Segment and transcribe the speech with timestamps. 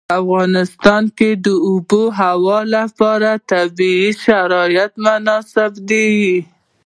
[0.09, 6.11] په افغانستان کې د آب وهوا لپاره طبیعي شرایط مناسب دي.